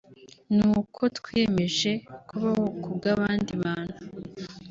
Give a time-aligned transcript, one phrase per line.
[0.55, 1.91] ni uko twiyemeje
[2.27, 3.97] kubaho ku bw’abandi bantu